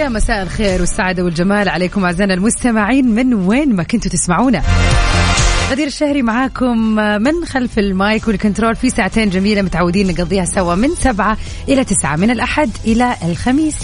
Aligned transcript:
ويا 0.00 0.08
مساء 0.08 0.42
الخير 0.42 0.80
والسعادة 0.80 1.24
والجمال 1.24 1.68
عليكم 1.68 2.04
أعزائنا 2.04 2.34
المستمعين. 2.34 3.14
من 3.14 3.34
وين 3.34 3.76
ما 3.76 3.82
كنتوا 3.82 4.10
تسمعونا. 4.10 4.62
غدير 5.70 5.86
الشهري 5.86 6.22
معاكم 6.22 6.76
من 6.96 7.44
خلف 7.44 7.78
ال 7.78 7.91
mic 7.91 8.28
وال 8.28 8.39
control 8.39 8.76
في 8.76 8.90
ساعتين 8.90 9.30
جميلة 9.30 9.62
متعودين 9.62 10.06
نقضيها 10.06 10.44
سوا 10.44 10.74
من 10.74 10.88
سبعة 10.88 11.36
إلى 11.68 11.84
تسعة 11.84 12.16
من 12.16 12.30
الأحد 12.30 12.70
إلى 12.84 13.14
الخميس. 13.24 13.74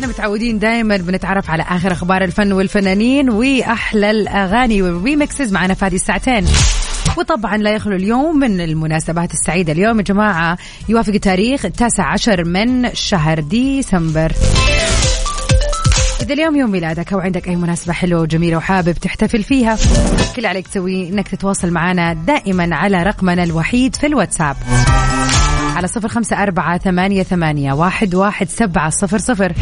إحنا 0.00 0.12
متعودين 0.12 0.58
دائما 0.58 0.96
بنتعرف 0.96 1.50
على 1.50 1.62
آخر 1.62 1.92
أخبار 1.92 2.24
الفن 2.24 2.52
والفنانين 2.52 3.30
وأحلى 3.30 4.10
الأغاني 4.10 4.82
وال 4.82 4.98
remixes 4.98 5.52
معنا 5.52 5.74
في 5.74 5.84
هذه 5.84 5.94
الساعتين. 5.94 6.44
وطبعا 7.16 7.56
لا 7.56 7.70
يخلو 7.70 7.96
اليوم 7.96 8.38
من 8.38 8.60
المناسبات 8.60 9.32
السعيدة. 9.32 9.72
اليوم 9.72 9.98
يا 9.98 10.04
جماعة 10.04 10.58
يوافق 10.88 11.12
التاريخ 11.12 11.64
التاسع 11.64 12.12
عشر 12.12 12.44
من 12.44 12.94
شهر 12.94 13.40
ديسمبر. 13.40 14.32
إذا 16.22 16.34
اليوم 16.34 16.56
يوم 16.56 16.70
ميلادك 16.70 17.12
أو 17.12 17.18
عندك 17.18 17.48
أي 17.48 17.56
مناسبة 17.56 17.92
حلوة 17.92 18.20
وجميلة 18.20 18.56
وحابب 18.56 18.92
تحتفل 18.92 19.42
فيها 19.42 19.78
كل 20.36 20.46
عليك 20.46 20.68
تسويه 20.68 21.08
إنك 21.08 21.28
تتواصل 21.28 21.70
معنا 21.70 22.12
دائما 22.12 22.76
على 22.76 23.02
رقمنا 23.02 23.44
الوحيد 23.44 23.96
في 23.96 24.06
الواتساب. 24.06 24.56
على 25.76 25.88
صفر 25.88 26.08
خمسة 26.08 26.42
أربعة 26.42 26.78
ثمانية, 26.78 27.22
ثمانية 27.22 27.72
واحد, 27.72 28.14
واحد 28.14 28.48
سبعة 28.48 28.90
صفر 28.90 29.18
صفر. 29.18 29.52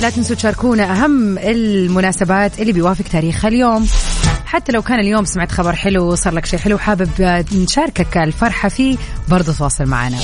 لا 0.00 0.10
تنسوا 0.10 0.36
تشاركونا 0.36 0.92
أهم 0.92 1.38
المناسبات 1.38 2.60
اللي 2.60 2.72
بيوافق 2.72 3.04
تاريخها 3.04 3.48
اليوم. 3.48 3.86
حتى 4.46 4.72
لو 4.72 4.82
كان 4.82 5.00
اليوم 5.00 5.24
سمعت 5.24 5.52
خبر 5.52 5.72
حلو 5.72 6.14
صار 6.14 6.34
لك 6.34 6.46
شيء 6.46 6.58
حلو 6.58 6.78
حابب 6.78 7.44
نشاركك 7.52 8.16
الفرحة 8.16 8.68
فيه 8.68 8.96
برضو 9.28 9.52
تواصل 9.52 9.86
معنا. 9.86 10.18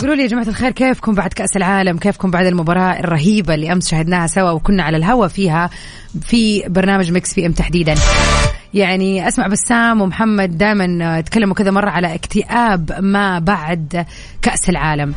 قولوا 0.00 0.14
لي 0.14 0.22
يا 0.22 0.28
جماعة 0.28 0.48
الخير 0.48 0.70
كيفكم 0.70 1.14
بعد 1.14 1.32
كأس 1.32 1.56
العالم؟ 1.56 1.98
كيفكم 1.98 2.30
بعد 2.30 2.46
المباراة 2.46 3.00
الرهيبة 3.00 3.54
اللي 3.54 3.72
أمس 3.72 3.88
شاهدناها 3.88 4.26
سوا 4.26 4.50
وكنا 4.50 4.82
على 4.82 4.96
الهوا 4.96 5.28
فيها 5.28 5.70
في 6.22 6.62
برنامج 6.68 7.12
مكس 7.12 7.34
في 7.34 7.46
إم 7.46 7.52
تحديدا؟ 7.52 7.94
يعني 8.74 9.28
أسمع 9.28 9.46
بسام 9.46 10.00
ومحمد 10.00 10.58
دائما 10.58 11.20
تكلموا 11.20 11.54
كذا 11.54 11.70
مرة 11.70 11.90
على 11.90 12.14
اكتئاب 12.14 12.92
ما 13.00 13.38
بعد 13.38 14.06
كأس 14.42 14.68
العالم. 14.68 15.14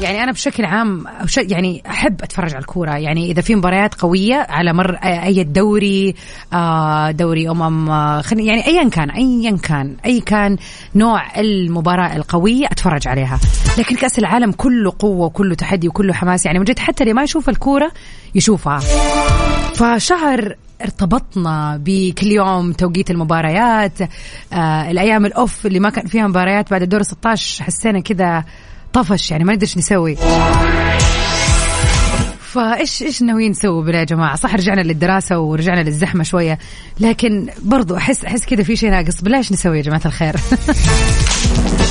يعني 0.00 0.22
أنا 0.22 0.32
بشكل 0.32 0.64
عام 0.64 1.04
يعني 1.36 1.82
أحب 1.86 2.22
أتفرج 2.22 2.54
على 2.54 2.60
الكورة. 2.60 2.90
يعني 2.90 3.30
إذا 3.30 3.42
في 3.42 3.54
مباريات 3.54 3.94
قوية 3.94 4.46
على 4.48 4.72
مر 4.72 4.94
أي 4.94 5.44
دوري 5.44 6.14
دوري 7.10 7.50
أمم 7.50 7.88
يعني 8.32 8.66
ايا 8.66 8.88
كان 8.88 9.10
ايا 9.10 9.56
كان 9.56 9.96
أي 10.04 10.20
كان 10.20 10.56
نوع 10.94 11.40
المباراة 11.40 12.16
القوية 12.16 12.66
أتفرج 12.66 13.08
عليها. 13.08 13.38
لكن 13.78 13.96
كأس 13.96 14.18
العالم 14.18 14.52
كله 14.52 14.92
قوة 14.98 15.26
وكله 15.26 15.54
تحدي 15.54 15.88
وكله 15.88 16.14
حماس. 16.14 16.46
يعني 16.46 16.58
من 16.58 16.64
جد 16.64 16.78
حتى 16.78 17.02
اللي 17.02 17.14
ما 17.14 17.22
يشوف 17.22 17.48
الكورة 17.48 17.92
يشوفها. 18.34 18.78
فشهر 19.74 20.54
ارتبطنا 20.82 21.76
بكل 21.84 22.26
يوم 22.26 22.72
توقيت 22.72 23.10
المباريات. 23.10 23.98
آه 24.52 24.90
الأيام 24.90 25.26
الأوف 25.26 25.66
اللي 25.66 25.80
ما 25.80 25.90
كان 25.90 26.06
فيها 26.06 26.26
مباريات 26.26 26.70
بعد 26.70 26.82
الدور 26.82 27.02
16 27.02 27.64
حسينا 27.64 28.00
كذا 28.00 28.44
طفش 28.92 29.30
يعني 29.30 29.44
ما 29.44 29.52
ندري 29.52 29.66
إيش 29.66 29.78
نسوي. 29.78 30.16
فايش 32.40 33.02
إيش 33.02 33.22
ناويين 33.22 33.50
نسوي 33.50 33.84
بالله 33.84 33.98
يا 33.98 34.04
جماعة؟ 34.04 34.36
صح 34.36 34.54
رجعنا 34.54 34.80
للدراسة 34.80 35.38
ورجعنا 35.38 35.80
للزحمة 35.80 36.22
شوية 36.24 36.58
لكن 37.00 37.48
برضو 37.62 37.96
احس 37.96 38.24
أحس 38.24 38.44
كذا 38.46 38.62
في 38.62 38.76
شيء 38.76 38.90
ناقص. 38.90 39.20
بالله 39.20 39.38
إيش 39.38 39.52
نسوي 39.52 39.76
يا 39.76 39.82
جماعة 39.82 40.02
الخير. 40.06 40.36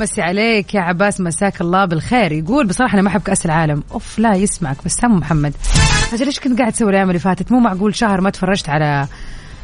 مسي 0.00 0.22
عليك 0.22 0.74
يا 0.74 0.80
عباس 0.80 1.20
مساك 1.20 1.60
الله 1.60 1.84
بالخير. 1.84 2.32
يقول 2.32 2.66
بصراحة 2.66 2.94
أنا 2.94 3.02
ما 3.02 3.08
أحب 3.08 3.20
كأس 3.20 3.46
العالم. 3.46 3.82
أوف 3.92 4.18
لا 4.18 4.34
يسمعك 4.34 4.76
بس 4.84 4.92
سام 4.92 5.18
محمد. 5.18 5.54
أجل 6.12 6.26
إيش 6.26 6.40
كنت 6.40 6.58
قاعد 6.58 6.72
تسوي 6.72 6.90
الأيام 6.90 7.08
اللي 7.08 7.18
فاتت؟ 7.18 7.52
مو 7.52 7.60
معقول 7.60 7.94
شهر 7.94 8.20
ما 8.20 8.30
تفرجت 8.30 8.68
على 8.68 9.06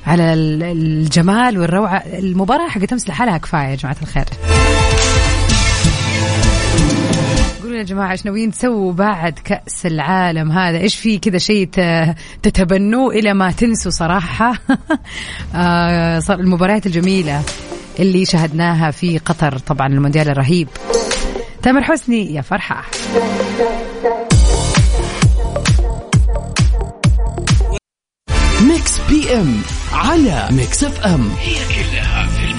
على 0.07 0.33
الجمال 0.33 1.59
والروعة. 1.59 1.97
المباراة 1.97 2.69
حقت 2.69 2.93
أمس 2.93 3.09
لحالها 3.09 3.39
كفاية 3.39 3.69
يا 3.69 3.75
جماعة 3.75 3.97
الخير. 4.03 4.25
يا 7.77 7.83
جماعة 7.83 8.13
إيش 8.13 8.27
ناويين 8.27 8.51
تسووا 8.51 8.93
بعد 8.93 9.33
كأس 9.33 9.87
العالم 9.87 10.53
هذا؟ 10.53 10.79
إيش 10.79 10.97
في 10.97 11.19
كذا 11.19 11.39
شيء 11.39 11.69
تتبنوه 12.43 13.15
إلى 13.15 13.35
ما 13.35 13.51
تنسوا 13.51 13.91
صراحة؟ 13.91 14.53
آه 15.55 16.23
المباريات 16.31 16.87
الجميلة. 16.87 17.43
اللي 18.01 18.25
شاهدناها 18.25 18.91
في 18.91 19.19
قطر. 19.19 19.59
طبعا 19.59 19.87
المونديال 19.87 20.29
الرهيب. 20.29 20.69
تامر 21.63 21.83
حسني 21.83 22.35
يا 22.35 22.43
فرحة. 22.43 22.85
Mix 28.63 29.01
PM 29.09 29.61
على 29.93 30.49
Mix 30.51 30.85
FM. 30.85 31.31
هي 31.41 31.55
كلها 31.55 32.27
في. 32.27 32.55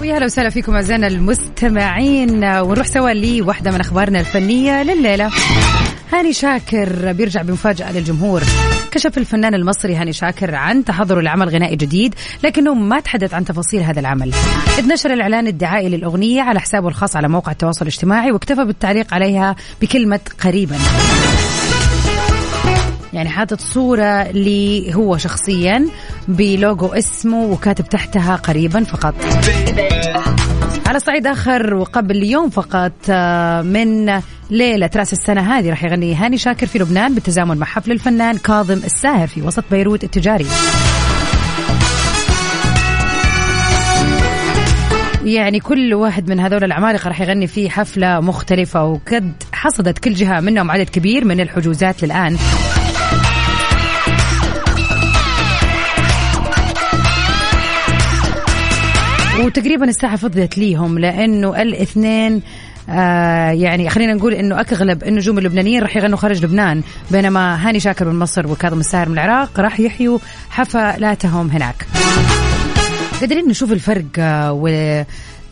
ويا 0.00 0.18
هلا 0.18 0.24
وسهلا 0.24 0.50
فيكم 0.50 0.74
أعزائنا 0.74 1.06
المستمعين. 1.06 2.44
ونروح 2.44 2.86
سوا 2.86 3.10
لواحدة 3.10 3.70
من 3.70 3.80
أخبارنا 3.80 4.20
الفنية 4.20 4.82
لليلة. 4.82 5.30
هاني 6.12 6.32
شاكر 6.32 7.12
بيرجع 7.12 7.42
بمفاجأة 7.42 7.92
للجمهور. 7.92 8.42
كشف 8.90 9.18
الفنان 9.18 9.54
المصري 9.54 9.94
هاني 9.94 10.12
شاكر 10.12 10.54
عن 10.54 10.84
تحضره 10.84 11.20
لعمل 11.20 11.48
غنائي 11.48 11.76
جديد 11.76 12.14
لكنه 12.44 12.74
ما 12.74 13.00
تحدث 13.00 13.34
عن 13.34 13.44
تفاصيل 13.44 13.82
هذا 13.82 14.00
العمل. 14.00 14.32
إذ 14.78 14.88
نشر 14.88 15.12
الإعلان 15.12 15.46
الدعائي 15.46 15.88
للأغنية 15.88 16.42
على 16.42 16.60
حسابه 16.60 16.88
الخاص 16.88 17.16
على 17.16 17.28
موقع 17.28 17.52
التواصل 17.52 17.82
الاجتماعي 17.82 18.32
واكتفى 18.32 18.64
بالتعليق 18.64 19.14
عليها 19.14 19.56
بكلمة 19.82 20.20
قريبا. 20.44 20.76
يعني 23.12 23.28
حاطط 23.28 23.60
صورة 23.60 24.22
لي 24.22 24.94
هو 24.94 25.16
شخصيا 25.16 25.86
بلوجو 26.28 26.86
اسمه 26.86 27.44
وكاتب 27.44 27.88
تحتها 27.88 28.36
قريبا 28.36 28.84
فقط. 28.84 29.14
على 30.86 31.00
صعيد 31.00 31.26
آخر 31.26 31.74
وقبل 31.74 32.22
يوم 32.22 32.50
فقط 32.50 32.92
آه، 33.10 33.62
من 33.62 34.20
ليلة 34.50 34.90
رأس 34.96 35.12
السنة 35.12 35.58
هذه 35.58 35.70
راح 35.70 35.84
يغني 35.84 36.14
هاني 36.14 36.38
شاكر 36.38 36.66
في 36.66 36.78
لبنان 36.78 37.14
بالتزامن 37.14 37.56
مع 37.56 37.66
حفل 37.66 37.92
الفنان 37.92 38.38
كاظم 38.38 38.74
الساهر 38.84 39.26
في 39.26 39.42
وسط 39.42 39.64
بيروت 39.70 40.04
التجاري. 40.04 40.46
يعني 45.24 45.60
كل 45.60 45.94
واحد 45.94 46.30
من 46.30 46.40
هذول 46.40 46.64
العمالقة 46.64 47.08
راح 47.08 47.20
يغني 47.20 47.46
في 47.46 47.70
حفلة 47.70 48.20
مختلفة 48.20 48.84
وقد 48.84 49.32
حصدت 49.52 49.98
كل 49.98 50.14
جهة 50.14 50.40
منهم 50.40 50.70
عدد 50.70 50.88
كبير 50.88 51.24
من 51.24 51.40
الحجوزات 51.40 52.04
للآن. 52.04 52.36
وتقريبا 59.44 59.84
الساحة 59.84 60.16
فضيت 60.16 60.58
ليهم 60.58 60.98
لأنه 60.98 61.62
الاثنين 61.62 62.42
آه 62.88 63.50
يعني 63.50 63.90
خلينا 63.90 64.14
نقول 64.14 64.34
إنه 64.34 64.60
اغلب 64.60 65.04
النجوم 65.04 65.38
اللبنانيين 65.38 65.82
راح 65.82 65.96
يغنوا 65.96 66.18
خارج 66.18 66.44
لبنان 66.44 66.82
بينما 67.10 67.68
هاني 67.68 67.80
شاكر 67.80 68.08
من 68.08 68.18
مصر 68.18 68.46
وكاظم 68.46 68.80
الساهر 68.80 69.08
من 69.08 69.14
العراق 69.14 69.60
راح 69.60 69.80
يحيوا 69.80 70.18
حفلاتهم 70.50 71.50
هناك. 71.50 71.86
قادرين 73.20 73.48
نشوف 73.48 73.72
الفرق 73.72 74.04
آه 74.18 74.52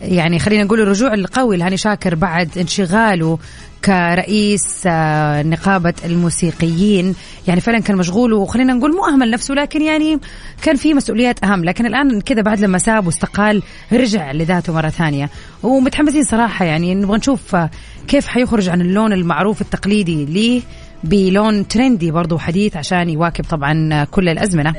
يعني 0.01 0.39
خلينا 0.39 0.63
نقول 0.63 0.81
الرجوع 0.81 1.13
القوي 1.13 1.57
لهاني 1.57 1.77
شاكر 1.77 2.15
بعد 2.15 2.57
انشغاله 2.57 3.37
كرئيس 3.85 4.83
آه، 4.85 5.43
نقابة 5.43 5.93
الموسيقيين. 6.05 7.15
يعني 7.47 7.61
فعلا 7.61 7.79
كان 7.79 7.97
مشغول 7.97 8.33
وخلينا 8.33 8.73
نقول 8.73 8.95
مو 8.95 9.05
أهمل 9.05 9.31
نفسه 9.31 9.53
لكن 9.53 9.81
يعني 9.81 10.19
كان 10.61 10.75
في 10.75 10.93
مسؤوليات 10.93 11.43
أهم. 11.43 11.63
لكن 11.63 11.85
الآن 11.85 12.21
كذا 12.21 12.41
بعد 12.41 12.59
لما 12.59 12.77
ساب 12.77 13.05
واستقال 13.07 13.63
رجع 13.93 14.31
لذاته 14.31 14.73
مرة 14.73 14.89
ثانية. 14.89 15.29
ومتحمسين 15.63 16.23
صراحة 16.23 16.65
يعني 16.65 16.95
نبغى 16.95 17.17
نشوف 17.17 17.55
آه، 17.55 17.69
كيف 18.07 18.27
حيخرج 18.27 18.69
عن 18.69 18.81
اللون 18.81 19.13
المعروف 19.13 19.61
التقليدي 19.61 20.25
ليه 20.25 20.61
بلون 21.03 21.67
trendy 21.67 22.11
برضو 22.11 22.37
حديث 22.37 22.77
عشان 22.77 23.09
يواكب 23.09 23.43
طبعا 23.43 24.03
كل 24.03 24.29
الأزمنة. 24.29 24.73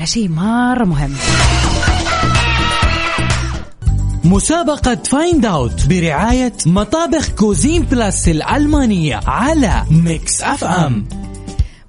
على 0.00 0.06
شيء 0.06 0.28
مرة 0.28 0.84
مهم. 0.84 1.14
مسابقة 4.24 4.94
Find 4.94 5.46
Out 5.46 5.86
برعاية 5.88 6.52
مطابخ 6.66 7.30
Cuisine 7.30 7.82
Plus 7.82 8.28
الألمانية 8.28 9.20
على 9.26 9.84
Mix 9.90 10.42
FM 10.42 11.08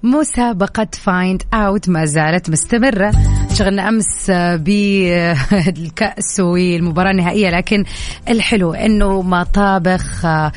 مسابقة 0.02 0.88
Find 0.92 1.42
Out 1.54 1.88
ما 1.88 2.04
زالت 2.04 2.50
مستمرة. 2.50 3.12
شغلنا 3.54 3.88
أمس 3.88 4.30
بالكأس 4.60 6.40
والمباراة 6.50 7.10
النهائية 7.10 7.50
لكن 7.50 7.84
الحلو 8.28 8.74
إنه 8.74 9.22
مطابخ 9.22 10.24
آه، 10.24 10.52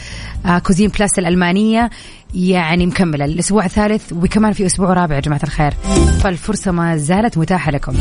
Cuisine 0.63 0.89
Plus 0.89 1.19
الألمانية 1.19 1.89
يعني 2.33 2.85
مكملة. 2.85 3.25
الأسبوع 3.25 3.65
الثالث 3.65 4.13
وكمان 4.13 4.53
في 4.53 4.65
أسبوع 4.65 4.93
رابع 4.93 5.15
يا 5.15 5.19
جماعة 5.19 5.43
الخير. 5.43 5.71
فالفرصة 6.23 6.71
ما 6.71 6.97
زالت 6.97 7.37
متاحة 7.37 7.71
لكم. 7.71 7.93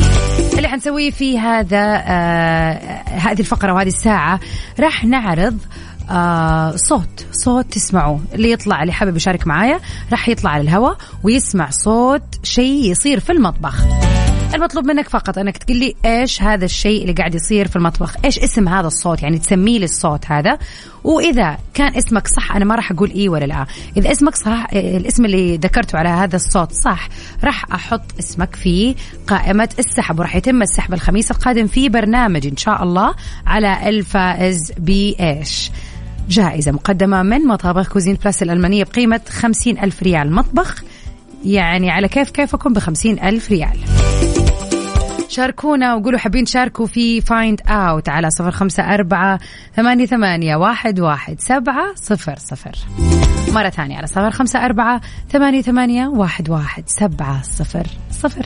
اللي 0.57 0.67
حنسويه 0.67 1.11
في 1.11 1.39
هذا 1.39 2.03
آه 2.07 2.73
هذه 3.05 3.39
الفقرة 3.39 3.73
وهذه 3.73 3.87
الساعة 3.87 4.39
راح 4.79 5.05
نعرض 5.05 5.57
آه 6.09 6.75
صوت 6.75 7.25
صوت 7.31 7.65
تسمعوه. 7.71 8.19
اللي 8.33 8.51
يطلع 8.51 8.81
اللي 8.81 8.93
حابب 8.93 9.15
يشارك 9.15 9.47
معايا 9.47 9.79
راح 10.11 10.29
يطلع 10.29 10.51
على 10.51 10.63
الهواء 10.63 10.97
ويسمع 11.23 11.69
صوت 11.69 12.23
شيء 12.43 12.91
يصير 12.91 13.19
في 13.19 13.31
المطبخ. 13.31 13.85
المطلوب 14.53 14.85
منك 14.85 15.09
فقط 15.09 15.37
أنك 15.37 15.57
تقول 15.57 15.77
لي 15.77 15.95
إيش 16.05 16.41
هذا 16.41 16.65
الشيء 16.65 17.01
اللي 17.01 17.13
قاعد 17.13 17.35
يصير 17.35 17.67
في 17.67 17.75
المطبخ؟ 17.75 18.15
إيش 18.25 18.39
اسم 18.39 18.67
هذا 18.67 18.87
الصوت؟ 18.87 19.23
يعني 19.23 19.39
تسمي 19.39 19.79
لي 19.79 19.85
الصوت 19.85 20.25
هذا. 20.31 20.57
وإذا 21.03 21.57
كان 21.73 21.95
اسمك 21.95 22.27
صح 22.27 22.55
أنا 22.55 22.65
ما 22.65 22.75
راح 22.75 22.91
أقول 22.91 23.11
إي 23.11 23.29
ولا 23.29 23.45
لا. 23.45 23.65
إذا 23.97 24.11
اسمك 24.11 24.35
صح 24.35 24.67
الاسم 24.73 25.25
اللي 25.25 25.57
ذكرته 25.57 25.97
على 25.97 26.09
هذا 26.09 26.35
الصوت 26.35 26.71
صح 26.71 27.09
راح 27.43 27.65
أحط 27.73 28.01
اسمك 28.19 28.55
في 28.55 28.95
قائمة 29.27 29.69
السحب 29.79 30.19
وراح 30.19 30.35
يتم 30.35 30.61
السحب 30.61 30.93
الخميس 30.93 31.31
القادم 31.31 31.67
في 31.67 31.89
برنامج 31.89 32.47
إن 32.47 32.57
شاء 32.57 32.83
الله 32.83 33.15
على 33.47 33.89
الفائز 33.89 34.71
بإيش. 34.77 35.71
جائزة 36.29 36.71
مقدمة 36.71 37.23
من 37.23 37.47
مطابخ 37.47 37.87
Cuisine 37.89 38.15
Plus 38.15 38.43
الألمانية 38.43 38.83
بقيمة 38.83 39.21
خمسين 39.29 39.79
ألف 39.79 40.03
ريال 40.03 40.31
مطبخ. 40.31 40.83
يعني 41.45 41.91
على 41.91 42.07
كيف 42.07 42.29
كيفكم 42.29 42.73
بخمسين 42.73 43.19
ألف 43.23 43.51
ريال. 43.51 43.79
شاركونا 45.29 45.95
وقولوا 45.95 46.19
حابين 46.19 46.45
تشاركوا 46.45 46.85
في 46.85 47.21
Find 47.21 47.61
Out 47.67 48.09
على 48.09 48.29
صفر 48.29 48.51
خمسة 48.51 48.93
أربعة 48.93 49.39
ثمانية, 49.75 50.05
ثمانية 50.05 50.55
واحد, 50.55 50.99
واحد 50.99 51.39
سبعة 51.39 51.95
صفر 51.95 52.35
صفر. 52.37 52.75
مرة 53.53 53.69
ثانية 53.69 53.97
على 53.97 54.07
صفر 54.07 54.31
خمسة 54.31 54.65
أربعة 54.65 55.01
ثمانية, 55.29 55.61
ثمانية 55.61 56.07
واحد, 56.07 56.49
واحد 56.49 56.83
سبعة 56.87 57.41
صفر 57.43 57.87
صفر. 58.11 58.45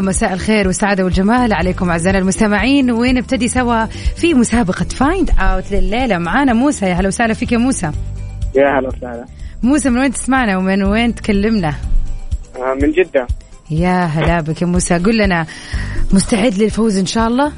مساء 0.00 0.32
الخير 0.32 0.66
والسعادة 0.66 1.04
والجمال 1.04 1.52
عليكم 1.52 1.90
أعزائنا 1.90 2.18
المستمعين. 2.18 2.90
ونبتدي 2.90 3.48
سوا 3.48 3.84
في 4.16 4.34
مسابقة 4.34 4.84
فايند 4.84 5.30
أوت 5.40 5.72
لليلة. 5.72 6.18
معانا 6.18 6.52
موسى. 6.52 6.86
يا 6.86 6.94
هلا 6.94 7.08
وسهلا 7.08 7.34
فيك 7.34 7.52
يا 7.52 7.58
موسى. 7.58 7.90
يا 8.56 8.78
هلا 8.78 8.88
وسهلا. 8.88 9.24
موسى 9.62 9.90
من 9.90 9.98
وين 9.98 10.12
تسمعنا 10.12 10.56
ومن 10.56 10.82
وين 10.82 11.14
تكلمنا؟ 11.14 11.74
آه، 12.56 12.74
من 12.82 12.92
جدة. 12.92 13.26
يا 13.70 14.04
هلا 14.04 14.40
بك 14.40 14.62
يا 14.62 14.66
موسى. 14.66 14.98
قل 14.98 15.18
لنا 15.18 15.46
مستعد 16.12 16.54
للفوز 16.54 16.96
إن 16.98 17.06
شاء 17.06 17.28
الله؟ 17.28 17.52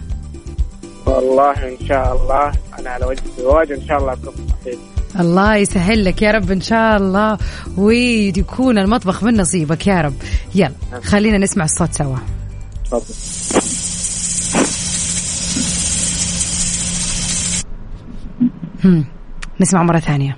والله 1.06 1.52
إن 1.52 1.86
شاء 1.88 2.16
الله. 2.16 2.52
أنا 2.78 2.90
على 2.90 3.06
وجه 3.06 3.22
الزواج. 3.26 3.72
إن 3.72 3.86
شاء 3.88 3.98
الله 3.98 4.12
أكون 4.12 4.34
صحيح 4.62 4.78
الله 5.20 5.56
يسهل 5.56 6.04
لك 6.04 6.22
يا 6.22 6.30
رب 6.30 6.50
إن 6.50 6.60
شاء 6.60 6.96
الله 6.96 7.38
ويكون 7.76 8.78
المطبخ 8.78 9.24
من 9.24 9.36
نصيبك 9.36 9.86
يا 9.86 10.00
رب. 10.00 10.14
يلا 10.54 10.72
خلينا 11.02 11.38
نسمع 11.38 11.64
الصوت 11.64 11.92
سوا. 11.92 12.16
تفضل. 12.84 13.14
نسمع 19.60 19.82
مرة 19.82 19.98
ثانية. 19.98 20.36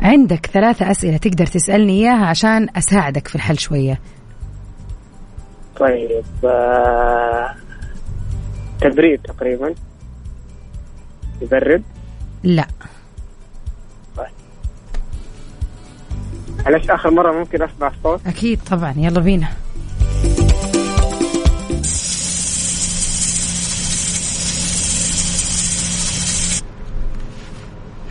عندك 0.00 0.46
ثلاثة 0.46 0.90
أسئلة 0.90 1.16
تقدر 1.16 1.46
تسألني 1.46 1.92
إياها 1.92 2.26
عشان 2.26 2.68
أساعدك 2.76 3.28
في 3.28 3.34
الحل 3.34 3.58
شوية. 3.58 4.00
طيب 5.80 6.24
آه، 6.44 7.54
تبريد 8.82 9.22
تقريبا. 9.22 9.74
يبرد؟ 11.42 11.82
لا. 12.42 12.66
معلش 16.66 16.90
آخر 16.90 17.10
مرة 17.10 17.32
ممكن 17.32 17.62
أسمع 17.62 17.88
الصوت 17.88 18.26
أكيد 18.26 18.60
طبعا. 18.70 18.94
يلا 18.96 19.20
بينا. 19.20 19.48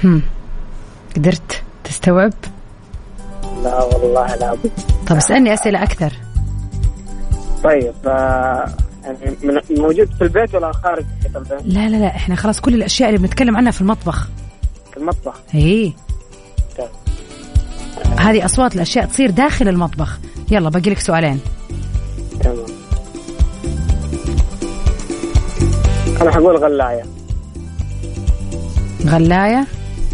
هم. 0.03 0.22
قدرت 1.15 1.63
تستوعب؟ 1.84 2.34
لا 3.63 3.84
والله 3.84 4.36
لا. 4.36 4.57
طب 5.07 5.15
اسألني 5.15 5.53
أسئلة 5.53 5.84
أكثر. 5.84 6.13
طيب 7.63 7.93
آه، 8.07 8.74
يعني 9.03 9.62
موجود 9.70 10.10
في 10.17 10.22
البيت 10.22 10.55
ولا 10.55 10.72
خارج 10.72 11.05
البيت؟ 11.36 11.51
لا 11.65 11.89
لا 11.89 11.98
لا 11.98 12.08
إحنا 12.08 12.36
خلاص 12.36 12.62
كل 12.62 12.74
الأشياء 12.74 13.10
اللي 13.10 13.20
بنتكلم 13.20 13.58
عنها 13.58 13.72
في 13.72 13.81
المطبخ. 13.81 14.27
في 14.91 14.98
المطبخ؟ 14.98 15.34
إيه. 15.55 15.93
طيب. 16.77 16.88
هذه 18.20 18.46
أصوات 18.46 18.75
الأشياء 18.75 19.05
تصير 19.05 19.29
داخل 19.29 19.67
المطبخ. 19.67 20.20
يلا 20.51 20.70
باقي 20.70 20.89
لك 20.89 21.00
سؤالين. 21.00 21.39
تمام 22.43 22.65
أنا 26.22 26.31
حقول 26.31 26.58
غلاية. 26.58 27.03
غلاية؟ 29.05 29.67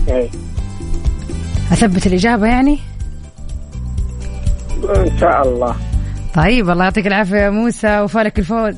اي 0.10 0.30
أثبت 1.72 2.08
الإجابة 2.08 2.48
يعني؟ 2.48 2.80
إن 4.96 5.18
شاء 5.20 5.48
الله. 5.48 5.76
طيب 6.38 6.70
الله 6.70 6.84
يعطيك 6.84 7.08
العافية 7.08 7.38
يا 7.38 7.50
موسى 7.50 8.00
وفالك 8.00 8.40
الفوز. 8.40 8.76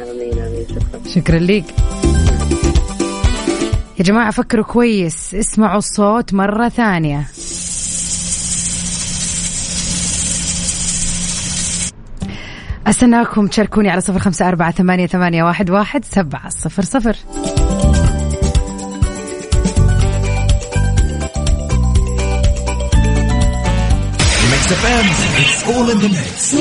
آمين 0.00 0.38
آمين 0.38 0.66
شكرا. 0.68 1.00
شكرا 1.14 1.38
ليك. 1.38 1.64
يا 3.98 4.04
جماعة 4.04 4.30
فكروا 4.30 4.64
كويس. 4.64 5.34
اسمعوا 5.34 5.78
الصوت 5.78 6.34
مرة 6.34 6.68
ثانية. 6.68 7.26
أستناكم 12.86 13.46
تشاركوني 13.46 13.90
على 13.90 14.00
صفر 14.00 14.18
خمسة 14.18 14.48
أربعة 14.48 14.70
ثمانية, 14.70 15.06
ثمانية 15.06 15.44
واحد, 15.44 15.70
واحد 15.70 16.04
سبعة 16.04 16.48
صفر 16.48 16.82
صفر. 16.82 17.16
Mix 24.56 24.72
FM 24.72 25.06
it's 25.40 25.64
all 25.64 25.90
in 25.90 25.98
the 25.98 26.08
mix 26.08 26.54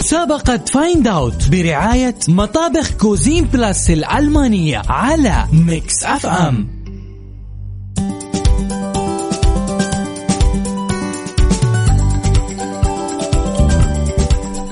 مسابقة 0.00 0.60
Find 0.72 1.08
Out 1.08 1.48
برعاية 1.48 2.14
مطابخ 2.28 2.90
Cuisine 2.90 3.44
Plus 3.44 3.90
الألمانية 3.90 4.82
على 4.88 5.46
Mix 5.52 6.04
FM 6.04 6.68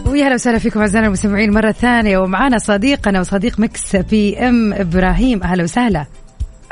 ويا 0.06 0.26
هلا 0.26 0.34
وسهلا 0.34 0.58
فيكم 0.58 0.80
أعزائنا 0.80 1.06
المستمعين 1.06 1.52
مرة 1.52 1.72
ثانية 1.72 2.18
ومعنا 2.18 2.58
صديقنا 2.58 3.20
وصديق 3.20 3.60
Mix 3.61 3.97
PM 3.97 4.73
إبراهيم. 4.72 5.42
أهلا 5.42 5.62
وسهلا. 5.62 6.06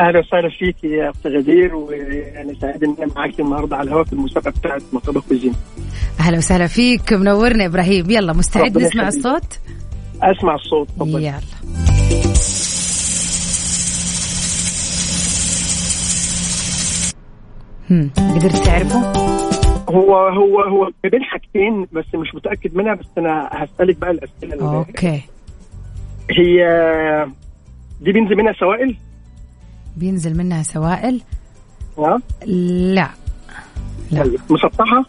أهلا 0.01 0.19
وسهلا 0.19 0.49
فيك 0.49 0.85
يا 0.85 1.11
اخت 1.11 1.27
غدير 1.27 1.75
وأنا 1.75 2.55
سعيد 2.61 2.85
ان 2.85 2.95
أنا 3.03 3.13
معاك 3.17 3.41
النهارده 3.41 3.77
على 3.77 3.89
الهواء 3.89 4.05
في 4.05 4.13
المسابقة 4.13 4.51
بتاعت 4.51 4.83
مطابخ 4.93 5.29
Cuisine 5.29 5.55
أهلا 6.21 6.39
وسهلا 6.39 6.67
فيك 6.67 7.13
منورنا 7.13 7.67
إبراهيم. 7.67 8.11
يلا 8.11 8.33
مستعد 8.33 8.79
نسمع 8.79 8.87
يخليك. 9.09 9.09
الصوت؟ 9.09 9.59
أسمع 10.23 10.55
الصوت 10.55 10.89
تفضل. 10.89 11.23
يلا. 11.23 11.41
هم 17.91 18.11
قدرت 18.35 18.57
تعرفه؟ 18.57 19.13
هو 19.91 20.17
هو 20.17 20.61
هو 20.61 20.85
ما 21.05 21.11
بين 21.11 21.23
حاجتين 21.23 21.87
بس 21.93 22.05
مش 22.15 22.35
متأكد 22.35 22.75
منها 22.77 22.95
بس 22.95 23.07
أنا 23.19 23.49
هسألك 23.53 23.97
بقى 23.97 24.11
الأسئلة 24.11 24.77
أوكي. 24.79 25.23
هي 26.31 26.59
دي 28.01 28.13
بينزل 28.13 28.37
منها 28.37 28.53
سوائل؟ 28.53 28.97
بينزل 29.99 30.37
منها 30.39 30.63
سوائل؟ 30.63 31.21
ها 31.99 32.19
لا. 32.47 33.09
لا. 34.11 34.23
طيب 34.23 34.41
مسطحة؟ 34.51 35.05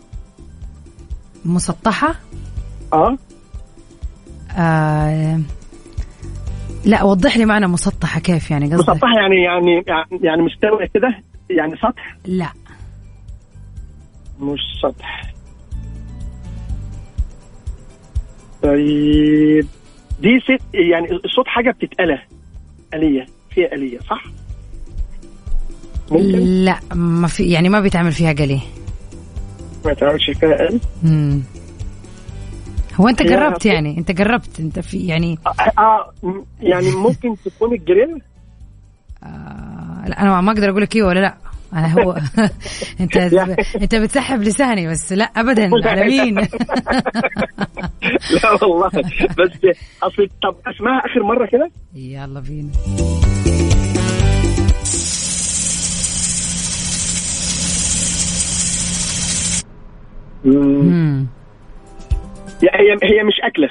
مسطحة؟ 1.46 2.16
آه. 2.94 3.18
آه 4.58 5.40
لا 6.86 7.04
وضح 7.04 7.38
لي 7.38 7.46
معنى 7.46 7.68
مسطحة 7.68 8.20
كيف 8.20 8.52
يعني؟ 8.52 8.66
قصدك؟ 8.74 8.90
مسطحة 8.90 9.14
يعني 9.22 9.44
يعني 9.44 9.84
يعني 10.22 10.42
مستويه 10.42 10.88
كده؟ 10.94 11.20
يعني 11.50 11.76
سطح؟ 11.78 12.18
لا. 12.26 12.50
مش 14.40 14.60
سطح. 14.82 15.34
طيب. 18.64 19.68
دي 20.22 20.40
ست 20.40 20.62
يعني 20.74 21.08
صوت 21.36 21.48
حاجة 21.48 21.72
بتتقلى. 21.72 22.20
آلية. 22.94 23.26
فيها 23.50 23.74
آلية 23.74 24.00
صح؟ 24.00 24.24
ممكن؟ 26.12 26.40
لا 26.66 26.80
ما 26.94 27.28
في 27.28 27.44
يعني 27.44 27.70
ما 27.70 27.80
بيتعمل 27.80 28.12
فيها 28.12 28.34
قلي. 28.34 28.60
ما 29.86 29.94
تعملش 29.94 30.30
فيها 30.32 30.50
آلي 30.70 30.80
مم. 31.04 31.42
هو 32.96 33.08
انت 33.08 33.24
قربت 33.24 33.66
يعني 33.66 33.98
انت 33.98 34.22
قربت 34.22 34.60
انت 34.60 34.80
في 34.80 34.98
يعني 35.08 35.38
آه, 35.48 35.82
آه 35.82 36.12
م- 36.24 36.44
يعني 36.62 36.92
ممكن 36.92 37.36
تكون 37.46 37.74
الجريل؟ 37.74 38.22
آه 39.24 40.04
لا 40.08 40.22
أنا 40.22 40.42
ما 40.42 40.52
أقدر 40.52 40.70
أقول 40.70 40.82
لك 40.82 40.96
أيوه 40.96 41.08
ولا 41.08 41.20
لا. 41.20 41.38
أنا 41.74 41.94
هو 42.04 42.12
أنت 43.02 43.16
يعني- 43.34 43.56
أنت 43.82 43.96
بتسحب 43.96 44.42
لساني 44.42 44.88
بس 44.88 45.14
لا 45.14 45.24
ابدا 45.26 45.70
على 45.90 46.04
مين؟ 46.08 46.36
لا 48.44 48.52
والله. 48.64 48.88
بس 49.38 49.78
أصل 50.04 50.28
طب 50.44 50.56
اسمعها 50.68 51.00
آخر 51.06 51.24
مرة 51.24 51.46
كده. 51.52 51.72
يلا 51.96 52.40
بينا. 52.40 52.70
مم. 60.46 61.28
هي 62.64 62.92
هي 63.04 63.24
مش 63.24 63.34
أكلة. 63.44 63.70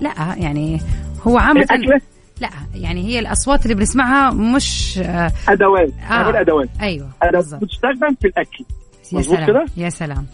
لا 0.00 0.34
يعني 0.36 0.80
هو 1.22 1.38
عامة 1.38 1.66
أكلة؟ 1.70 2.00
لا 2.40 2.48
يعني 2.74 3.04
هي 3.04 3.18
الأصوات 3.18 3.64
اللي 3.64 3.74
بنسمعها 3.74 4.30
مش 4.30 4.98
آه 4.98 5.32
أدوات 5.48 5.92
آه. 6.10 6.40
أدوات 6.40 6.68
أيوه 6.80 7.08
بالضبط 7.32 7.64
بتستخدم 7.64 8.14
في 8.20 8.26
الأكل. 8.26 8.64
يا 9.12 9.22
سلام 9.22 9.46
كده؟ 9.46 9.66
يا 9.76 9.88
سلام. 9.88 10.26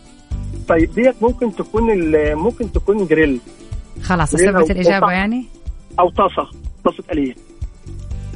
طيب 0.68 0.94
ديت 0.94 1.22
ممكن 1.22 1.56
تكون 1.56 1.82
ممكن 2.34 2.72
تكون 2.72 3.06
جريل. 3.06 3.40
خلاص 4.02 4.34
اثبت 4.34 4.70
الإجابة 4.70 5.10
يعني؟ 5.10 5.46
أو 6.00 6.10
طاسة 6.10 6.50
طاسة 6.84 7.04
آلية 7.12 7.34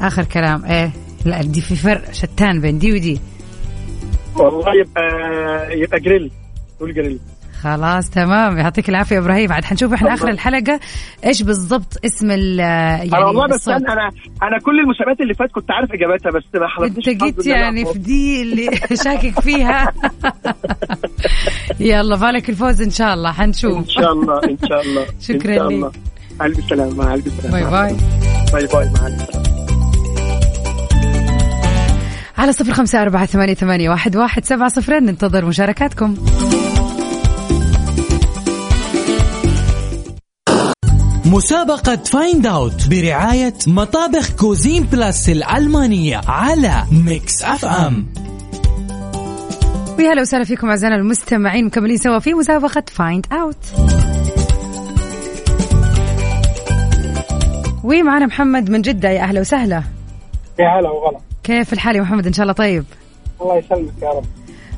آخر 0.01 0.25
كلام 0.25 0.65
إيه 0.65 0.91
لا 1.25 1.43
دي 1.43 1.61
في 1.61 1.77
فرق 1.77 2.13
شتان 2.13 2.61
بين 2.61 2.79
دي 2.79 2.93
ودي. 2.93 3.21
والله 4.37 4.75
يبقى 4.81 5.03
يبقى 5.81 6.01
جريل 6.01 6.31
قول 6.81 6.95
جريل 6.95 7.19
خلاص 7.63 8.11
تمام. 8.11 8.59
يعطيك 8.59 8.89
العافية 8.89 9.15
يا 9.17 9.21
إبراهيم. 9.21 9.53
عاد 9.53 9.65
حنشوف 9.65 9.93
إحنا. 9.93 10.15
آخر 10.15 10.29
الحلقة 10.29 10.81
إيش 11.27 11.43
بالضبط 11.43 11.99
اسم 12.05 12.31
ال 12.31 12.59
يعني 12.59 13.13
أنا 13.17 13.27
والله 13.27 13.47
بس. 13.47 13.69
أنا 13.69 14.11
أنا 14.43 14.59
كل 14.65 14.81
المسابقات 14.81 15.21
اللي 15.21 15.35
فاتت 15.35 15.53
كنت 15.53 15.71
عارف 15.71 15.93
اجاباتها 15.93 16.31
بس 16.31 16.43
ما 16.55 16.69
حضرتش 16.69 17.09
أنت 17.09 17.25
جيت 17.25 17.47
يعني 17.47 17.85
في 17.85 17.99
دي 17.99 18.43
اللي 18.43 18.71
شاكك 19.05 19.41
فيها. 19.41 19.93
يلا 21.81 22.17
فالك 22.17 22.51
الفوز 22.51 22.83
إن 22.83 22.91
شاء 22.91 23.15
الله. 23.15 23.31
إن 23.31 23.35
حنشوف 23.35 23.89
شاء 23.89 24.13
الله 24.13 24.41
إن 24.45 24.59
شاء 24.69 24.81
الله 24.83 25.07
شكراً 25.21 25.69
لك. 25.69 25.93
ألف 26.43 26.65
سلامة 26.69 26.95
مع 27.05 27.15
ألف 27.15 27.29
سلامة. 27.43 27.71
bye 27.71 27.71
bye. 27.71 27.97
bye 28.53 28.67
bye 28.67 28.91
مع 29.01 29.07
الف 29.07 29.23
سلامه 29.33 29.60
على 32.41 32.53
صفر 32.53 32.73
خمسة 32.73 33.03
أربعة 33.03 33.27
ثمانية, 33.27 33.55
ثمانية 33.55 33.91
واحد, 33.91 34.17
واحد 34.17 34.45
سبعة 34.45 34.69
صفرين. 34.69 35.03
ننتظر 35.03 35.45
مشاركاتكم. 35.45 36.17
مسابقة 41.25 41.97
Find 41.97 42.47
Out 42.47 42.89
برعاية 42.89 43.55
مطابخ 43.67 44.37
Cuisine 44.37 44.83
Plus 44.83 45.29
الألمانية 45.29 46.21
على 46.29 46.85
Mix 47.07 47.43
FM 47.43 48.07
ويا 49.99 50.13
هلا 50.13 50.21
وسهلا 50.23 50.45
فيكم 50.45 50.69
أعزائنا 50.69 50.97
المستمعين 50.97 51.65
مكملين 51.65 51.97
سوا 51.97 52.19
في 52.19 52.35
مسابقة 52.35 52.85
فايند 52.93 53.27
أوت 53.33 53.91
ومعنا 57.85 58.27
محمد 58.27 58.71
من 58.71 58.83
جدة. 58.83 59.09
يا 59.09 59.23
أهلا 59.23 59.41
وسهلا. 59.41 59.83
يا 60.59 60.81
هلا 60.81 60.91
وغلا. 60.91 61.30
كيف 61.45 61.73
الحال 61.73 61.97
يا 61.97 62.01
محمد؟ 62.01 62.27
إن 62.27 62.33
شاء 62.33 62.43
الله 62.43 62.53
طيب. 62.53 62.85
الله 63.41 63.57
يسلمك 63.57 64.03
يا 64.03 64.09
رب. 64.09 64.25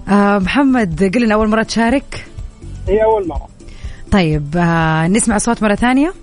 آه 0.08 0.38
محمد 0.38 1.10
قل 1.14 1.22
لنا 1.24 1.34
أول 1.34 1.48
مرة 1.48 1.62
تشارك؟ 1.62 2.26
هي 2.88 3.04
أول 3.04 3.28
مرة. 3.28 3.48
طيب 4.10 4.56
آه 4.56 5.06
نسمع 5.06 5.38
صوت 5.38 5.62
مرة 5.62 5.74
ثانية. 5.74 6.14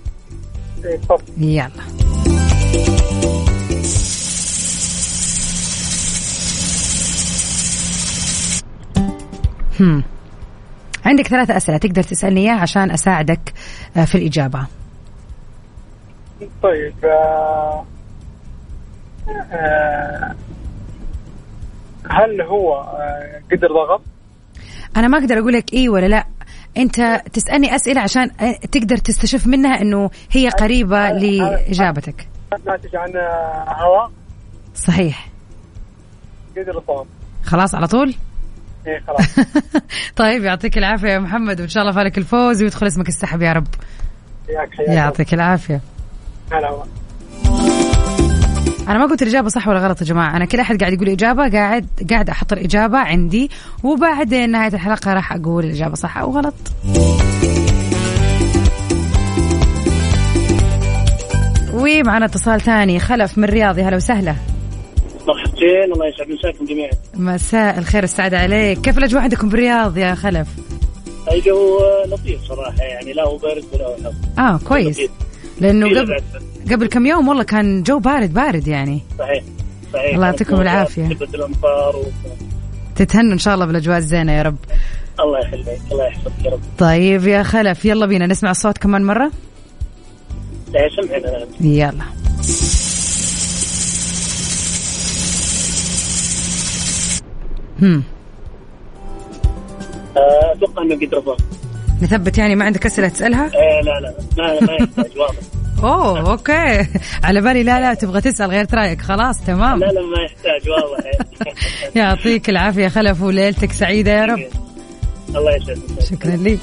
إيه، 0.84 0.96
تفضل 0.96 1.22
يلا. 1.38 1.70
هم. 9.80 10.02
عندك 11.04 11.26
ثلاثة 11.28 11.56
أسئلة 11.56 11.78
تقدر 11.78 12.02
تسألني 12.02 12.40
إياها 12.40 12.60
عشان 12.60 12.90
أساعدك 12.90 13.52
آه، 13.96 14.04
في 14.04 14.14
الإجابة. 14.14 14.66
طيب 16.62 16.94
آه، 17.04 17.84
هل 22.10 22.40
هو 22.42 22.74
آه، 22.80 23.40
قدر 23.52 23.68
ضغط؟ 23.68 24.02
أنا 24.96 25.08
ما 25.08 25.18
أقدر 25.18 25.38
أقول 25.38 25.52
لك 25.52 25.72
إيه 25.72 25.88
ولا 25.88 26.06
لا. 26.06 26.24
أنت 26.76 27.22
تسألني 27.32 27.76
أسئلة 27.76 28.00
عشان 28.00 28.30
آه، 28.40 28.52
تقدر 28.72 28.96
تستشف 28.96 29.46
منها 29.46 29.80
أنه 29.82 30.10
هي 30.30 30.48
قريبة 30.48 31.10
لإجابتك. 31.10 32.28
ناتج 32.66 32.96
عن 32.96 33.16
آه، 33.16 33.64
هواء. 33.68 34.10
صحيح. 34.74 35.28
قدر 36.56 36.78
الضغط. 36.78 37.06
خلاص 37.44 37.74
على 37.74 37.86
طول؟ 37.86 38.14
إيه 38.86 39.00
خلاص. 39.06 39.46
طيب 40.16 40.44
يعطيك 40.44 40.78
العافية 40.78 41.08
يا 41.08 41.18
محمد 41.18 41.60
وإن 41.60 41.68
شاء 41.68 41.82
الله 41.82 41.94
فالك 41.94 42.18
الفوز 42.18 42.62
ويدخل 42.62 42.86
اسمك 42.86 43.08
السحب 43.08 43.42
يا 43.42 43.52
رب. 43.52 43.66
يعطيك 44.88 45.34
العافية. 45.34 45.80
هلا 46.52 46.70
والله. 46.70 46.86
أنا 48.88 48.98
ما 48.98 49.06
قلت 49.06 49.22
الإجابة 49.22 49.48
صح 49.48 49.68
ولا 49.68 49.78
غلط 49.78 50.00
يا 50.00 50.06
جماعة. 50.06 50.36
أنا 50.36 50.44
كل 50.44 50.60
أحد 50.60 50.80
قاعد 50.80 50.92
يقول 50.92 51.08
إجابة 51.08 51.50
قاعد 51.50 51.86
قاعد 52.10 52.30
أحط 52.30 52.52
الإجابة 52.52 52.98
عندي 52.98 53.50
وبعد 53.82 54.34
نهاية 54.34 54.74
الحلقة 54.74 55.12
راح 55.12 55.32
أقول 55.32 55.64
الإجابة 55.64 55.94
صح 55.94 56.18
أو 56.18 56.30
غلط. 56.30 56.54
ومعنا 61.74 62.24
اتصال 62.24 62.60
ثاني. 62.60 63.00
خلف 63.00 63.38
من 63.38 63.44
الرياض. 63.44 63.78
يا 63.78 63.88
هلا 63.88 63.96
وسهلا. 63.96 64.34
مرحبتين. 65.28 65.92
الله 65.92 66.06
يسعد 66.06 66.28
مساكم 66.30 66.64
جميعا. 66.64 66.90
مساء 67.14 67.78
الخير. 67.78 68.04
السعادة 68.04 68.38
عليك. 68.38 68.80
كيف 68.80 68.98
الأجواء 68.98 69.22
عندكم 69.22 69.48
بالرياض 69.48 69.98
يا 69.98 70.14
خلف؟ 70.14 70.48
الجو 71.32 71.78
لطيف 72.06 72.40
صراحة 72.48 72.82
يعني 72.82 73.12
لا 73.12 73.22
هو 73.22 73.36
بارد 73.36 73.64
ولا 73.72 73.86
هو 73.86 74.12
حر 74.38 74.54
آه 74.54 74.58
كويس. 74.68 75.00
لأنه 75.60 76.00
قبل. 76.00 76.22
قبل 76.72 76.86
كم 76.86 77.06
يوم 77.06 77.28
والله 77.28 77.42
كان 77.42 77.82
جو 77.82 77.98
بارد 77.98 78.34
بارد 78.34 78.68
يعني. 78.68 79.02
صحيح 79.18 79.44
صحيح. 79.92 80.14
الله 80.14 80.26
يعطيكم 80.26 80.60
و... 80.60 80.84
تتهنوا 82.96 83.32
إن 83.32 83.38
شاء 83.38 83.54
الله 83.54 83.66
بالأجواء 83.66 83.98
الزينة 83.98 84.32
يا 84.32 84.42
رب. 84.42 84.56
الله 85.20 85.38
يخليك 85.38 85.80
الله 85.92 86.06
يحفظك 86.06 86.44
يا 86.44 86.50
رب. 86.50 86.60
طيب 86.78 87.26
يا 87.26 87.42
خلف 87.42 87.84
يلا 87.84 88.06
بينا 88.06 88.26
نسمع 88.26 88.50
الصوت 88.50 88.78
كمان 88.78 89.04
مرة. 89.04 89.30
لا 90.72 90.88
سمعنا. 90.96 91.46
يلا. 91.60 92.04
هم. 97.82 98.02
آه، 100.16 100.52
أتوقع 100.52 100.82
إنه 100.82 100.94
قد 100.94 101.14
رفض 101.14 101.40
نثبت 102.02 102.38
يعني 102.38 102.54
ما 102.56 102.64
عندك 102.64 102.86
أسئلة 102.86 103.08
تسألها؟ 103.08 103.44
إيه 103.44 103.80
لا 103.82 104.00
لا 104.00 104.14
ما 104.38 104.60
ما 104.60 104.72
يحتاج 104.72 105.18
واضح 105.18 105.36
أوه 105.82 106.30
أوكي. 106.30 106.86
على 107.24 107.40
بالي 107.40 107.62
لا 107.62 107.80
لا 107.80 107.94
تبغى 107.94 108.20
تسأل 108.20 108.50
غير 108.50 108.66
رايك 108.74 109.00
خلاص 109.00 109.40
تمام. 109.44 109.78
لا 109.78 109.86
لا 109.86 110.00
ما 110.00 110.22
يحتاج 110.24 110.70
واضح 110.70 111.10
يعطيك 111.96 112.50
العافية 112.50 112.88
خلف 112.88 113.22
وليلتك 113.22 113.72
سعيدة 113.72 114.10
يا 114.10 114.24
رب. 114.24 114.40
الله 115.28 115.56
يسعدك. 115.56 116.04
شكرا 116.10 116.36
لك. 116.36 116.58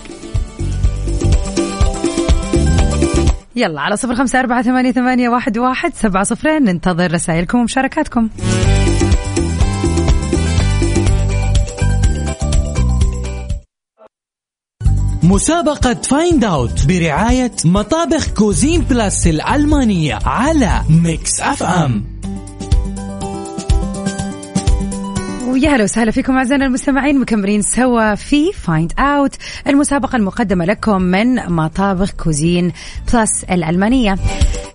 يلا 3.56 3.82
على 3.82 3.98
صفر 3.98 4.16
خمسة 4.16 4.40
أربعة 4.40 4.62
ثمانية, 4.62 4.92
ثمانية 4.92 5.30
واحد, 5.30 5.58
واحد 5.58 5.94
سبعة 5.94 6.24
صفرين. 6.24 6.64
ننتظر 6.64 7.14
رسائلكم 7.14 7.60
ومشاركاتكم. 7.60 8.30
مسابقة 15.28 15.94
Find 15.94 16.44
Out 16.44 16.86
برعاية 16.88 17.52
مطابخ 17.66 18.28
Cuisine 18.28 18.82
Plus 18.82 19.28
الألمانية 19.28 20.20
على 20.26 20.82
Mix 20.90 21.42
FM 21.42 22.06
ويا 25.48 25.70
هلا 25.70 25.84
وسهلا 25.84 26.12
فيكم 26.12 26.38
أعزائنا 26.38 26.66
المستمعين 26.66 27.20
مكملين 27.20 27.62
سوا 27.62 28.16
في 28.16 28.54
Find 28.54 28.94
Out 29.00 29.36
المسابقة 29.68 30.16
المقدمة 30.16 30.66
لكم 30.66 31.02
من 31.02 31.36
مطابخ 31.36 32.12
Cuisine 32.12 32.72
Plus 33.14 33.44
الألمانية. 33.44 34.18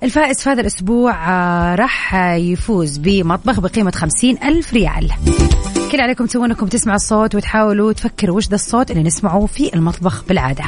الفائز 0.02 0.40
في 0.40 0.50
هذا 0.50 0.60
الأسبوع 0.60 1.30
آه، 1.30 1.74
راح 1.74 2.14
يفوز 2.24 2.98
بمطبخ 2.98 3.60
بقيمة 3.60 3.90
خمسين 3.90 4.38
ألف 4.42 4.74
ريال. 4.74 5.10
كل 5.92 6.00
عليكم 6.00 6.26
تسوون 6.26 6.50
انكم 6.50 6.66
تسمعوا 6.66 6.96
الصوت 6.96 7.34
وتحاولوا 7.34 7.92
تفكروا 7.92 8.36
وش 8.36 8.48
ذا 8.48 8.54
الصوت 8.54 8.90
اللي 8.90 9.02
نسمعه 9.02 9.46
في 9.46 9.74
المطبخ 9.74 10.24
بالعادة. 10.28 10.64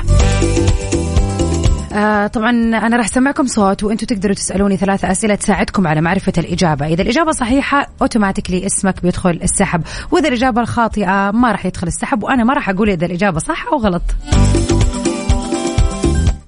آه 1.93 2.26
طبعا 2.26 2.50
أنا 2.50 2.97
راح 2.97 3.04
أسمعكم 3.04 3.47
صوت 3.47 3.83
وأنتم 3.83 4.07
تقدروا 4.07 4.35
تسألوني 4.35 4.76
ثلاثة 4.76 5.11
أسئلة 5.11 5.35
تساعدكم 5.35 5.87
على 5.87 6.00
معرفة 6.00 6.33
الإجابة. 6.38 6.87
إذا 6.87 7.02
الإجابة 7.02 7.33
صحيحة 7.33 7.88
automatically 8.02 8.66
اسمك 8.66 9.02
بيدخل 9.02 9.40
السحب. 9.43 9.83
وإذا 10.11 10.28
الإجابة 10.28 10.61
الخاطئة 10.61 11.31
ما 11.31 11.52
راح 11.52 11.66
يدخل 11.66 11.87
السحب. 11.87 12.23
وأنا 12.23 12.45
ما 12.45 12.54
راح 12.54 12.69
أقول 12.69 12.90
إذا 12.90 13.07
الإجابة 13.07 13.38
صح 13.38 13.66
أو 13.73 13.78
غلط. 13.78 14.02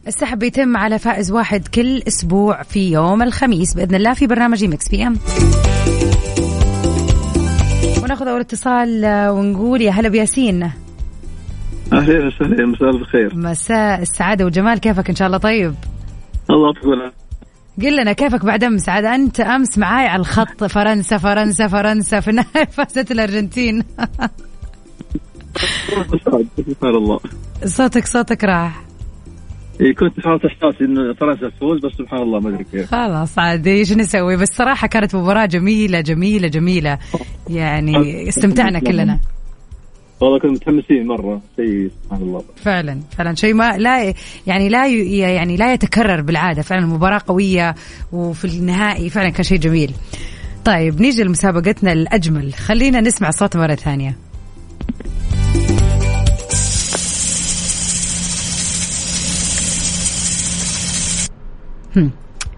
السحب 0.07 0.39
بيتم 0.39 0.77
على 0.77 0.99
فائز 0.99 1.31
واحد 1.31 1.69
كل 1.69 2.03
أسبوع 2.09 2.63
في 2.63 2.93
يوم 2.93 3.23
الخميس 3.23 3.75
بإذن 3.75 3.95
الله 3.95 4.15
في 4.15 4.27
برنامج 4.27 4.65
Mix 4.65 4.89
PM 4.89 5.17
وناخذ 8.17 8.29
أول 8.29 8.41
اتصال 8.41 9.05
آه، 9.05 9.33
ونقول 9.33 9.83
يا 9.83 9.91
هلا 9.91 10.09
بياسين. 10.09 10.63
أهلا 11.93 12.27
وسهلا 12.27 12.67
مساء 12.67 12.91
الخير. 12.91 13.37
مساء 13.37 14.03
السعادة 14.03 14.45
والجمال 14.45 14.79
كيفك 14.79 15.09
إن 15.11 15.17
شاء 15.17 15.27
الله؟ 15.27 15.39
طيب. 15.39 15.75
الله 16.51 16.71
يطول 16.71 17.13
قل 17.83 17.97
لنا 17.97 18.13
كيفك 18.13 18.45
بعد 18.45 18.65
أمس؟ 18.65 18.89
عاد 18.89 19.05
أنت 19.05 19.41
أمس 19.41 19.79
معاي 19.79 20.07
على 20.07 20.21
الخط 20.21 20.65
فرنسا 20.65 21.19
فرنسا 21.19 21.69
فرنسا 21.69 22.21
في 22.21 22.31
النهاية 22.31 22.65
فازت 22.77 23.11
الأرجنتين. 23.11 23.83
سبحان 26.57 26.95
الله. 26.95 27.21
صوتك 27.65 28.07
صوتك 28.07 28.45
راح. 28.45 28.83
إيه 29.81 29.95
كنت 29.95 30.21
حاط 30.21 30.41
احساسي 30.45 30.85
انه 30.85 31.15
فرنسا 31.15 31.49
تفوز 31.49 31.87
بس 31.87 31.93
سبحان 31.93 32.23
الله 32.23 32.41
ما 32.41 32.49
أدري 32.49 32.65
كيف. 32.65 32.91
خلاص 32.91 33.39
عاد 33.39 33.67
إيش 33.67 33.93
نسوي؟ 33.93 34.37
بس 34.37 34.49
صراحة 34.49 34.87
كانت 34.87 35.17
مباراة 35.17 35.47
جميلة 35.47 36.01
جميلة 36.01 36.49
جميلة. 36.49 36.99
يعني 37.49 38.29
استمتعنا 38.29 38.79
كلنا. 38.79 39.21
والله 40.21 40.39
كنا 40.39 40.53
متحمسين 40.53 41.07
مرة. 41.07 41.41
شيء 41.57 41.91
سبحان 42.05 42.23
الله. 42.23 42.45
فعلا 42.57 43.01
فعلا. 43.17 43.35
شيء 43.35 43.55
ما 43.55 43.79
لا 43.79 44.15
يعني 44.47 44.69
لا 44.69 44.87
يعني 44.87 45.57
لا 45.57 45.73
يتكرر 45.73 46.21
بالعادة. 46.21 46.63
فعلا 46.63 46.87
مباراه 46.87 47.21
قوية 47.27 47.75
وفي 48.13 48.45
النهائي 48.45 49.11
فعلا 49.11 49.29
كان 49.29 49.45
شيء 49.45 49.59
جميل. 49.59 49.93
طيب 50.65 51.01
نيجي 51.01 51.23
لمسابقتنا 51.23 51.93
الأجمل. 51.93 52.55
خلينا 52.55 53.01
نسمع 53.01 53.29
الصوت 53.29 53.57
مرة 53.57 53.75
ثانية. 53.75 54.17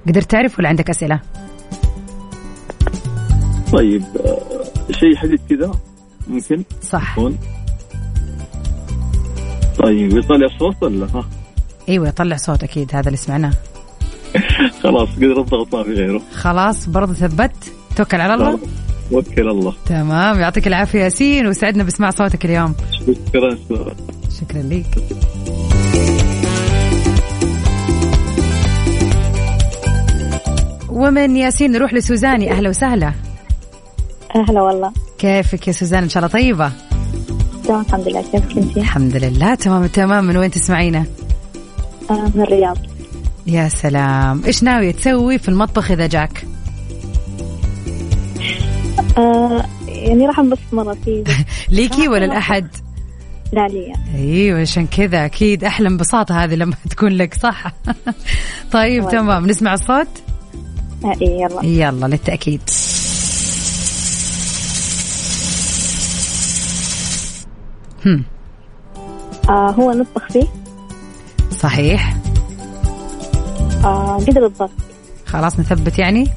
قدرت 0.09 0.31
تعرف 0.31 0.59
ولا 0.59 0.69
عندك 0.69 0.91
أسئلة؟ 0.91 1.21
طيب 3.73 4.03
شيء 4.91 5.17
حديث 5.17 5.41
كذا 5.51 5.73
ممكن 6.29 6.65
صح. 6.83 7.19
يكون. 7.19 7.39
طيب 9.79 10.17
يطلع 10.19 10.47
صوت 10.59 10.83
ولا؟ 10.83 11.07
ها. 11.07 11.29
إيوه 11.89 12.11
طلع 12.11 12.37
صوت 12.37 12.63
أكيد 12.63 12.91
هذا 12.95 13.07
اللي 13.07 13.17
سمعناه. 13.17 13.53
خلاص 14.83 15.09
قدر 15.17 15.41
الضغط 15.41 15.75
ما 15.75 15.83
في 15.83 15.91
غيره. 15.91 16.23
خلاص 16.35 16.89
برضه 16.89 17.15
ثبت. 17.15 17.53
توكل 17.97 18.21
على 18.21 18.35
الله. 18.35 18.59
وكل 19.13 19.49
الله. 19.49 19.75
تمام 19.87 20.41
يعطيك 20.41 20.67
العافية 20.67 20.99
ياسين 20.99 21.47
وسعدنا 21.47 21.85
بسماع 21.85 22.11
صوتك 22.11 22.45
اليوم. 22.45 22.75
شكرا. 22.93 23.57
شكرا 24.41 24.63
لك. 24.63 24.87
ومن 30.89 31.37
ياسين 31.37 31.73
نروح 31.73 31.95
لسوزاني. 31.95 32.51
أهلا 32.53 32.69
وسهلا. 32.69 33.13
هلا 34.31 34.63
والله. 34.63 34.93
كيفك 35.19 35.69
يا 35.69 35.73
سوزان؟ 35.73 36.03
إن 36.03 36.09
شاء 36.09 36.25
الله 36.25 36.33
طيبة. 36.33 36.73
تمام 37.65 37.81
الحمد 37.81 38.09
لله. 38.09 38.23
كيفك 38.23 38.57
أنت؟ 38.59 38.77
الحمد 38.77 39.17
لله 39.17 39.55
تمام 39.55 39.87
تمام. 39.87 40.25
من 40.25 40.37
وين 40.37 40.51
تسمعينا؟ 40.51 41.05
آه 42.11 42.31
من 42.35 42.43
الرياض. 42.43 42.79
يا 43.47 43.69
سلام. 43.69 44.45
إيش 44.45 44.63
ناوية 44.63 44.91
تسوي 44.93 45.39
في 45.39 45.49
المطبخ 45.49 45.91
إذا 45.91 46.07
جاك؟ 46.07 46.45
آه 49.19 49.65
يعني 49.89 50.27
راح 50.27 50.39
أنبسط 50.39 50.61
مرة 50.73 50.97
فيه 51.05 51.25
ليكي 51.77 52.09
ولا 52.09 52.25
الاحد 52.25 52.69
لا 53.53 53.69
لي 53.69 53.93
أيوه 54.15 54.61
عشان 54.61 54.87
كذا 54.87 55.25
أكيد 55.25 55.65
أحلى 55.65 55.89
انبساطه 55.89 56.45
هذه 56.45 56.55
لما 56.55 56.75
تكون 56.91 57.13
لك 57.13 57.35
صح؟ 57.35 57.73
طيب 58.73 59.09
تمام. 59.09 59.47
نسمع 59.47 59.75
الصوت؟ 59.75 60.09
آه 61.05 61.15
إيه 61.23 61.41
يلا. 61.43 61.65
يلا 61.65 62.07
للتأكيد. 62.07 62.61
هم. 68.09 68.25
آه 69.49 69.71
هو 69.71 69.93
نطبخ 69.93 70.33
فيه. 70.33 70.47
صحيح. 71.51 72.17
آه 73.85 74.17
قدر 74.17 74.47
الضبط 74.47 74.71
خلاص 75.27 75.61
نثبت 75.61 75.99
يعني؟ 75.99 76.31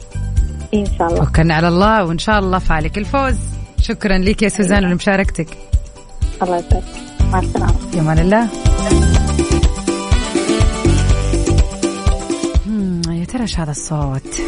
إن 0.73 0.85
شاء 0.85 1.07
الله. 1.07 1.25
توكلنا 1.25 1.53
على 1.53 1.67
الله 1.67 2.05
وإن 2.05 2.17
شاء 2.17 2.39
الله 2.39 2.59
فعلك 2.59 2.97
الفوز. 2.97 3.35
شكرا 3.81 4.17
لك 4.17 4.41
يا 4.41 4.49
سوزان 4.49 4.85
ولمشاركتك 4.85 5.57
الله 6.43 6.57
يسعدك. 6.57 6.83
مع 7.31 7.39
السلامة. 7.39 7.73
في 7.91 7.99
أمان 7.99 8.19
الله. 8.19 8.47
يا 13.11 13.25
ترى 13.25 13.41
إيش 13.41 13.59
هذا 13.59 13.71
الصوت؟ 13.71 14.41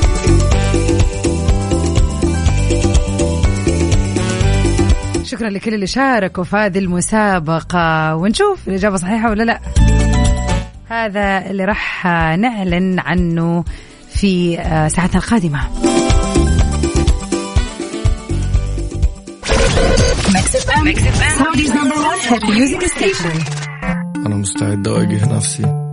شكرا 5.34 5.50
لكل 5.50 5.74
اللي 5.74 5.88
شاركوا 5.88 6.44
في 6.44 6.56
هذه 6.56 6.80
المسابقة. 6.80 8.16
ونشوف 8.16 8.68
الإجابة 8.68 8.98
صحيحة 8.98 9.30
ولا 9.30 9.44
لا. 9.44 9.60
هذا 10.90 11.50
اللي 11.50 11.66
راح 11.66 12.06
نعلن 12.38 13.00
عنه 13.00 13.64
في 14.10 14.60
آه، 14.60 14.88
ساعتنا 14.88 15.18
القادمة. 15.18 15.60
أنا 24.26 24.36
مستعد 24.36 24.88
أواجه 24.88 25.36
نفسي. 25.36 25.93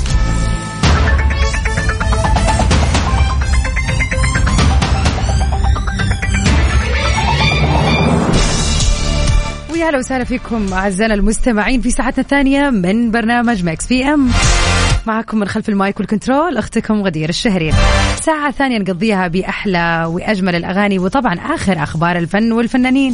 يا 9.81 9.89
هلا 9.89 9.97
وسهلا 9.97 10.23
فيكم 10.23 10.73
أعزائنا 10.73 11.13
المستمعين 11.13 11.81
في 11.81 11.91
ساعتنا 11.91 12.23
الثانية 12.23 12.69
من 12.69 13.11
برنامج 13.11 13.63
Mix 13.63 13.87
PM. 13.87 14.31
معكم 15.07 15.37
من 15.37 15.47
خلف 15.47 15.69
المايك 15.69 15.99
والكنترول 15.99 16.57
أختكم 16.57 17.01
غدير 17.01 17.29
الشهري. 17.29 17.71
ساعة 18.21 18.51
ثانية 18.51 18.77
نقضيها 18.77 19.27
بأحلى 19.27 20.05
وأجمل 20.07 20.55
الأغاني 20.55 20.99
وطبعا 20.99 21.35
آخر 21.35 21.83
أخبار 21.83 22.17
الفن 22.17 22.51
والفنانين. 22.51 23.13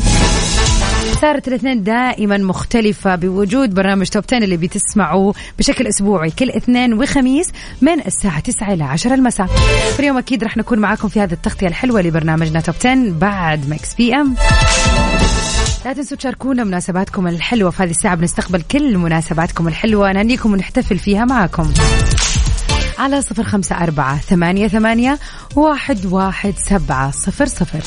صارت 1.22 1.48
الاثنين 1.48 1.84
دائما 1.84 2.38
مختلفة 2.38 3.16
بوجود 3.16 3.74
برنامج 3.74 4.08
Top 4.08 4.24
10 4.28 4.38
اللي 4.38 4.58
بتسمعوه 4.58 5.34
بشكل 5.60 5.88
أسبوعي 5.88 6.32
كل 6.32 6.50
اثنين 6.50 6.94
وخميس 6.94 7.48
من 7.82 8.00
الساعة 8.08 8.40
9 8.40 8.74
إلى 8.74 8.84
10 8.84 9.14
المساء. 9.14 9.48
اليوم 10.00 10.18
أكيد 10.18 10.44
رح 10.44 10.58
نكون 10.58 10.80
معاكم 10.80 11.08
في 11.08 11.22
هذه 11.22 11.34
التغطية 11.34 11.68
الحلوة 11.68 12.02
لبرنامجنا 12.02 12.62
Top 12.62 12.76
10 12.80 13.12
بعد 13.20 13.70
Mix 13.70 13.94
PM. 13.94 14.36
لا 15.86 15.94
تنسوا 15.94 16.18
تشاركونا 16.18 16.64
مناسباتكم 16.64 17.28
الحلوة 17.28 17.70
في 17.70 17.84
هذه 17.84 17.90
الساعة. 17.90 18.16
بنستقبل 18.16 18.62
كل 18.62 18.98
مناسباتكم 18.98 19.68
الحلوة. 19.68 20.12
نهنيكم 20.12 20.54
ونحتفل 20.54 21.00
فيها 21.00 21.26
معكم 21.26 21.74
على 23.00 23.22
صفر 23.22 23.44
خمسة 23.44 23.78
أربعة 23.78 24.18
ثمانية 24.18 24.68
ثمانية 24.68 25.20
واحد 25.56 26.06
واحد 26.06 26.54
سبعة 26.58 27.12
صفر 27.12 27.46
صفر. 27.46 27.80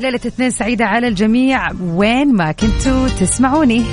ليلة 0.00 0.20
اثنين 0.26 0.50
سعيدة 0.50 0.84
على 0.84 1.08
الجميع. 1.08 1.72
وين 1.80 2.34
ما 2.34 2.52
كنتوا 2.52 3.08
تسمعوني. 3.08 3.84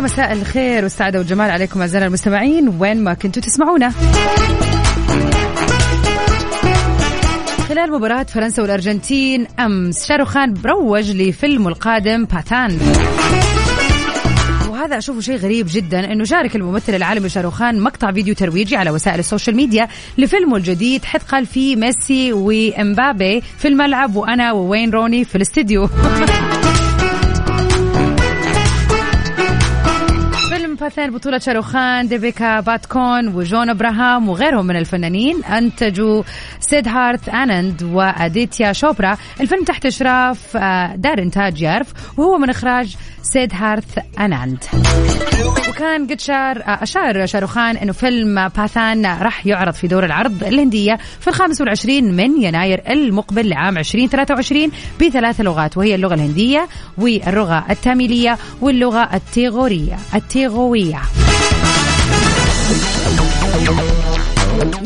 يا 0.00 0.04
مساء 0.04 0.32
الخير 0.32 0.82
والسعادة 0.82 1.18
والجمال 1.18 1.50
عليكم 1.50 1.80
أعزائنا 1.80 2.06
المستمعين 2.06 2.68
وين 2.78 3.04
ما 3.04 3.14
كنتوا 3.14 3.42
تسمعونا. 3.42 3.92
خلال 7.68 7.92
مباراة 7.92 8.22
فرنسا 8.22 8.62
والأرجنتين 8.62 9.46
أمس 9.58 10.06
شاروخان 10.06 10.54
بروج 10.54 11.10
لفيلمه 11.10 11.68
القادم 11.68 12.24
باثان 12.24 12.78
وهذا 14.70 14.98
أشوفه 14.98 15.20
شيء 15.20 15.36
غريب 15.36 15.66
جدا 15.70 16.12
أنه 16.12 16.24
شارك 16.24 16.56
الممثل 16.56 16.94
العالمي 16.94 17.28
شاروخان 17.28 17.80
مقطع 17.80 18.12
فيديو 18.12 18.34
ترويجي 18.34 18.76
على 18.76 18.90
وسائل 18.90 19.18
السوشيال 19.18 19.56
ميديا 19.56 19.88
لفيلمه 20.18 20.56
الجديد 20.56 21.04
حيث 21.04 21.22
قال 21.22 21.46
فيه 21.46 21.76
ميسي 21.76 22.32
وإمبابي 22.32 23.40
في 23.58 23.68
الملعب 23.68 24.16
وأنا 24.16 24.52
ووين 24.52 24.90
روني 24.90 25.24
في 25.24 25.36
الاستديو. 25.36 25.88
باثين 30.80 31.10
بطولة 31.10 31.38
شاروخان 31.38 32.08
ديبيكا 32.08 32.60
باتكون 32.60 33.28
وجون 33.28 33.70
أبراهام 33.70 34.28
وغيرهم 34.28 34.66
من 34.66 34.76
الفنانين. 34.76 35.44
انتجوا 35.44 36.22
سيدهارث 36.60 37.28
آنند 37.28 37.82
وأديتيا 37.82 38.72
شوبرا. 38.72 39.16
الفيلم 39.40 39.64
تحت 39.64 39.86
إشراف 39.86 40.56
آه، 40.56 40.96
دار 40.96 41.18
إنتاج 41.18 41.62
يارف. 41.62 42.18
وهو 42.18 42.38
من 42.38 42.50
إخراج 42.50 42.96
سيدهارث 43.22 43.98
انند 44.20 44.64
وكان 45.68 46.06
قد 46.06 46.20
شار 46.20 46.62
أشار 46.66 47.26
شاروخان 47.26 47.76
إنه 47.76 47.92
فيلم 47.92 48.48
باثان 48.48 49.06
راح 49.06 49.46
يعرض 49.46 49.72
في 49.72 49.86
دور 49.86 50.04
العرض 50.04 50.44
الهندية 50.44 50.98
في 51.20 51.28
الخامس 51.28 51.60
والعشرين 51.60 52.16
من 52.16 52.42
يناير 52.42 52.82
المقبل 52.88 53.48
لعام 53.48 53.78
2023 53.78 54.70
بثلاث 55.00 55.40
لغات 55.40 55.76
وهي 55.76 55.94
اللغة 55.94 56.14
الهندية 56.14 56.68
واللغة 56.98 57.64
التاميلية 57.70 58.38
واللغة 58.60 59.08
التيغورية. 59.14 59.96
التيغوية. 60.14 61.00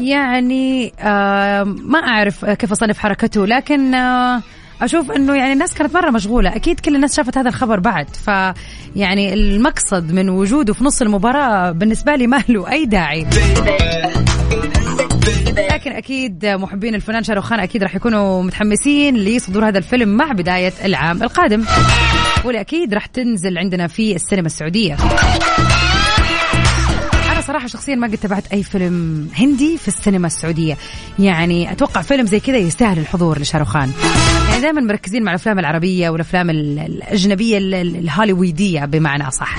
يعني 0.00 0.92
آه 1.00 1.62
ما 1.64 1.98
أعرف 1.98 2.44
كيف 2.44 2.72
أصنف 2.72 2.98
حركته 2.98 3.46
لكن 3.46 3.94
آه 3.94 4.42
أشوف 4.82 5.10
إنه 5.10 5.34
يعني 5.34 5.52
الناس 5.52 5.74
كانت 5.74 5.94
مرة 5.94 6.10
مشغولة. 6.10 6.56
أكيد 6.56 6.80
كل 6.80 6.94
الناس 6.96 7.16
شافت 7.16 7.38
هذا 7.38 7.48
الخبر 7.48 7.80
بعد. 7.80 8.06
ف 8.16 8.28
يعني 8.96 9.34
المقصد 9.34 10.12
من 10.12 10.28
وجوده 10.28 10.72
في 10.72 10.84
نص 10.84 11.02
المباراة 11.02 11.70
بالنسبة 11.70 12.16
لي 12.16 12.26
ما 12.26 12.42
له 12.48 12.70
أي 12.72 12.86
داعي. 12.86 13.26
لكن 15.70 15.92
أكيد 15.92 16.46
محبين 16.46 16.94
الفنان 16.94 17.22
شاروخان 17.24 17.60
أكيد 17.60 17.82
راح 17.82 17.94
يكونوا 17.94 18.42
متحمسين 18.42 19.16
لصدور 19.16 19.68
هذا 19.68 19.78
الفيلم 19.78 20.08
مع 20.08 20.32
بداية 20.32 20.72
العام 20.84 21.22
القادم. 21.22 21.64
واللي 22.44 22.60
أكيد 22.60 22.94
راح 22.94 23.06
تنزل 23.06 23.58
عندنا 23.58 23.86
في 23.86 24.14
السينما 24.14 24.46
السعودية. 24.46 24.96
صراحة 27.46 27.66
شخصيا 27.66 27.94
ما 27.94 28.06
قد 28.06 28.16
تابعت 28.18 28.52
أي 28.52 28.62
فيلم 28.62 29.28
هندي 29.38 29.78
في 29.78 29.88
السينما 29.88 30.26
السعودية 30.26 30.76
يعني 31.18 31.72
أتوقع 31.72 32.02
فيلم 32.02 32.26
زي 32.26 32.40
كذا 32.40 32.56
يستاهل 32.56 32.98
الحضور 32.98 33.38
لشاروخان 33.38 33.92
يعني 34.50 34.60
دائما 34.62 34.80
مركزين 34.80 35.22
مع 35.24 35.30
الأفلام 35.30 35.58
العربية 35.58 36.10
والأفلام 36.10 36.50
ال- 36.50 36.78
الأجنبية 36.78 37.58
ال- 37.58 37.74
ال- 37.74 37.96
الهوليوودية 37.96 38.84
بمعنى 38.84 39.28
أصح 39.28 39.56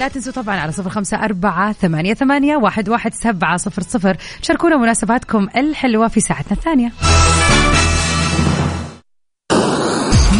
لا 0.00 0.08
تنسوا 0.08 0.32
طبعا 0.32 0.56
على 0.60 0.72
صفر 0.72 0.90
خمسة 0.90 1.16
أربعة 1.24 1.72
ثمانية, 1.72 2.14
ثمانية 2.14 2.56
واحد, 2.56 2.88
واحد 2.88 3.14
سبعة 3.14 3.56
صفر 3.56 3.82
صفر 3.82 4.16
شاركونا 4.42 4.76
مناسباتكم 4.76 5.48
الحلوة 5.56 6.08
في 6.08 6.20
ساعتنا 6.20 6.52
الثانية 6.52 6.92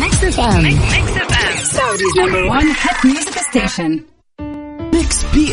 Mix 0.03 0.15
FM. 0.37 0.63
Mix 0.95 1.09
FM. 1.31 1.53
Saudi's 1.77 2.15
number 2.23 2.43
one 2.57 2.69
hit 2.83 2.99
music 3.05 3.37
station. 3.51 3.91
ميكس 3.91 4.01
بي 4.01 4.18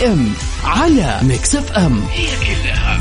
إم 0.04 0.34
على 0.64 1.20
ميكس 1.24 1.56
إف 1.56 1.72
إم. 1.72 2.04
هي 2.12 2.28
كلها 2.38 2.95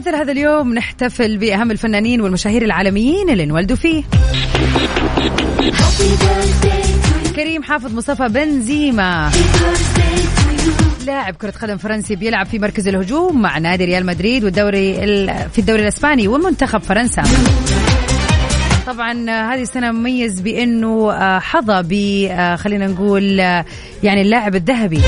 مثل 0.00 0.14
هذا 0.14 0.32
اليوم 0.32 0.74
نحتفل 0.74 1.36
بأهم 1.38 1.70
الفنانين 1.70 2.20
والمشاهير 2.20 2.62
العالميين 2.62 3.30
اللي 3.30 3.42
انولدوا 3.44 3.76
فيه. 3.76 4.02
كريم 7.36 7.62
حافظ 7.62 7.94
مصطفى 7.94 8.28
بنزيما. 8.28 9.30
لاعب 11.06 11.34
كرة 11.34 11.50
قدم 11.62 11.76
فرنسي 11.76 12.16
بيلعب 12.16 12.46
في 12.46 12.58
مركز 12.58 12.88
الهجوم 12.88 13.42
مع 13.42 13.58
نادي 13.58 13.84
ريال 13.84 14.06
مدريد 14.06 14.44
والدوري 14.44 15.04
ال- 15.04 15.50
في 15.52 15.58
الدوري 15.58 15.82
الإسباني 15.82 16.28
ومنتخب 16.28 16.82
فرنسا. 16.82 17.22
طبعا 18.86 19.12
هذه 19.54 19.62
السنة 19.62 19.92
مميز 19.92 20.40
بأنه 20.40 21.12
آه، 21.12 21.38
حظى 21.38 21.82
ب 21.82 21.92
آه، 22.30 22.56
خلينا 22.56 22.86
نقول 22.86 23.40
آه، 23.40 23.64
يعني 24.02 24.22
اللاعب 24.22 24.54
الذهبي. 24.54 25.00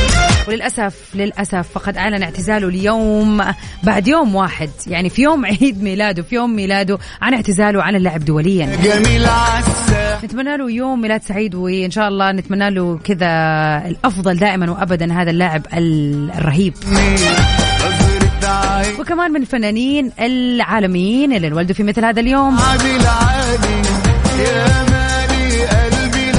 وللأسف 0.49 0.95
للأسف 1.15 1.69
فقد 1.75 1.97
أعلن 1.97 2.23
اعتزاله 2.23 2.69
اليوم 2.69 3.45
بعد 3.83 4.09
يوم 4.09 4.35
واحد. 4.35 4.71
يعني 4.87 5.09
في 5.11 5.23
يوم 5.23 5.47
عيد 5.61 5.83
ميلاده 5.83 6.23
في 6.23 6.35
يوم 6.35 6.57
ميلاده 6.57 6.99
عن 7.23 7.35
اعتزاله 7.35 7.83
عن 7.83 7.97
اللعب 7.97 8.25
دوليا. 8.25 8.67
نتمنى 10.25 10.57
له 10.57 10.71
يوم 10.71 11.01
ميلاد 11.01 11.23
سعيد 11.23 11.55
وإن 11.55 11.91
شاء 11.91 12.09
الله 12.09 12.33
نتمنى 12.33 12.71
له 12.71 12.99
كذا 13.05 13.27
الأفضل 13.87 14.37
دائما 14.37 14.71
وابدا 14.71 15.13
هذا 15.23 15.31
اللاعب 15.31 15.67
ال- 15.77 16.31
الرهيب. 16.31 16.75
عين 18.83 19.01
وكمان 19.01 19.31
من 19.31 19.41
الفنانين 19.41 20.13
العالميين 20.21 21.33
اللي 21.33 21.49
انولدوا 21.49 21.75
في 21.75 21.83
مثل 21.83 22.05
هذا 22.05 22.21
اليوم. 22.21 22.59
عادل 22.59 23.07
عادي 23.07 23.89
يا 24.43 24.85
مالي 24.91 25.67
قلبي 25.67 26.33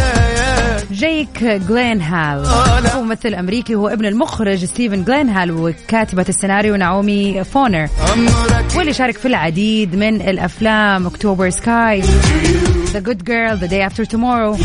جيك 0.92 1.44
جلينهال 1.44 2.46
هو 2.46 3.04
ممثل 3.04 3.34
أمريكي 3.34 3.76
هو 3.76 3.88
ابن 3.88 4.06
المخرج 4.06 4.66
ستيفن 4.66 5.04
جلينهال 5.04 5.52
وكاتبة 5.52 6.26
السيناريو 6.30 6.76
نعومي 6.76 7.44
فونر. 7.44 7.88
واللي 8.76 8.94
شارك 8.94 9.18
في 9.18 9.28
العديد 9.28 9.96
من 9.96 10.22
الأفلام 10.22 11.08
October 11.08 11.50
Sky 11.50 12.04
The 12.94 13.00
Good 13.00 13.24
Girl 13.24 13.58
The 13.58 13.68
Day 13.68 13.88
After 13.88 14.04
Tomorrow 14.04 14.58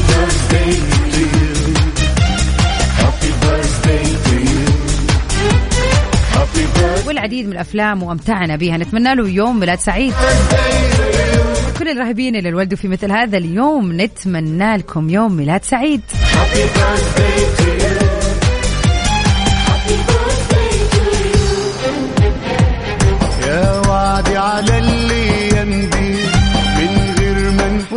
والعديد. 7.07 7.47
من 7.47 7.53
الأفلام 7.53 8.03
وأمتعنا 8.03 8.57
بها. 8.57 8.77
نتمنى 8.77 9.15
له 9.15 9.29
يوم 9.29 9.61
ميلاد 9.61 9.79
سعيد. 9.79 10.15
كل 11.79 11.89
الراهبين 11.89 12.37
اللي 12.37 12.49
الولد 12.49 12.75
في 12.75 12.89
مثل 12.89 13.13
هذا 13.13 13.39
اليوم 13.39 14.01
نتمنى 14.01 14.77
لكم 14.77 15.11
يوم 15.11 15.37
ميلاد 15.37 15.65
سعيد. 15.65 16.01
يا 23.47 23.83
وعدي 23.89 24.37
على 24.37 24.79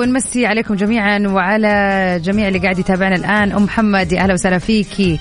ونمسي 0.01 0.45
عليكم 0.45 0.75
جميعا 0.75 1.19
وعلى 1.27 2.19
جميع 2.23 2.47
اللي 2.47 2.59
قاعد 2.59 2.79
يتابعنا 2.79 3.15
الآن. 3.15 3.51
أم 3.51 3.63
محمد 3.63 4.13
أهلا 4.13 4.33
وسهلا 4.33 4.57
فيكي 4.57 5.19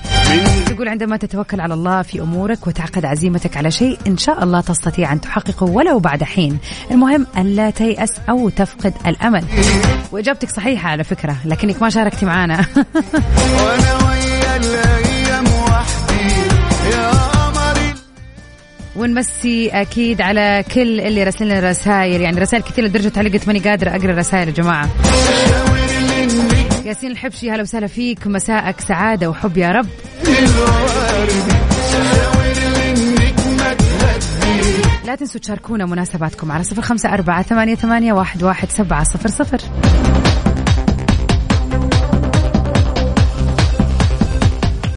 تقول 0.65 0.87
عندما 0.87 1.17
تتوكل 1.17 1.61
على 1.61 1.73
الله 1.73 2.01
في 2.01 2.21
أمورك 2.21 2.67
وتعقد 2.67 3.05
عزيمتك 3.05 3.57
على 3.57 3.71
شيء 3.71 3.97
إن 4.07 4.17
شاء 4.17 4.43
الله 4.43 4.61
تستطيع 4.61 5.13
أن 5.13 5.21
تحققه 5.21 5.63
ولو 5.63 5.99
بعد 5.99 6.23
حين. 6.23 6.57
المهم 6.91 7.27
أن 7.37 7.45
لا 7.45 7.69
تيأس 7.69 8.11
أو 8.29 8.49
تفقد 8.49 8.93
الأمل. 9.07 9.43
وإجابتك 10.11 10.49
صحيحة 10.49 10.89
على 10.89 11.03
فكرة 11.03 11.35
لكنك 11.45 11.81
ما 11.81 11.89
شاركتي 11.89 12.25
معانا. 12.25 12.55
وأنا 13.65 14.09
ويا 14.09 14.57
الأيام 14.57 15.45
وحدي. 15.45 16.50
ونمسي 18.95 19.69
أكيد 19.69 20.21
على 20.21 20.63
كل 20.75 20.99
اللي 20.99 21.23
راسلين 21.23 21.51
لنا 21.51 21.69
رسائل. 21.69 22.21
يعني 22.21 22.39
رسائل 22.39 22.63
كثير 22.63 22.85
لدرجه 22.85 23.11
علقت 23.17 23.47
ماني 23.47 23.59
قادرة 23.59 23.89
أقرأ 23.89 24.11
الرسائل 24.11 24.47
يا 24.47 24.53
جماعة. 24.53 24.89
ياسين 26.85 27.11
الحبشي 27.11 27.51
هلا 27.51 27.61
وسهلا 27.61 27.87
فيك. 27.87 28.27
مساءك 28.27 28.81
سعادة 28.81 29.29
وحب 29.29 29.57
يا 29.57 29.71
رب. 29.71 29.87
لا 35.05 35.15
تنسوا 35.15 35.41
تشاركونا 35.41 35.85
مناسباتكم 35.85 36.51
على 36.51 36.63
صفر 36.63 36.81
خمسة 36.81 37.13
أربعة 37.13 37.41
ثمانية, 37.41 37.75
ثمانية 37.75 38.13
واحد, 38.13 38.43
واحد 38.43 38.69
سبعة 38.69 39.03
صفر 39.03 39.29
صفر. 39.29 39.59